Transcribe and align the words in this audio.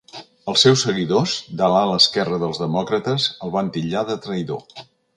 Els 0.53 0.63
seus 0.67 0.85
seguidors, 0.87 1.35
de 1.59 1.69
l’ala 1.75 1.99
esquerra 2.05 2.41
dels 2.45 2.63
demòcrates, 2.65 3.31
el 3.47 3.57
van 3.59 3.73
titllar 3.79 4.07
de 4.13 4.21
traïdor. 4.27 4.69